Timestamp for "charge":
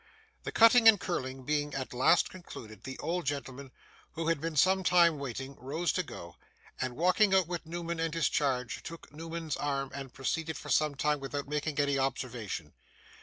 8.27-8.81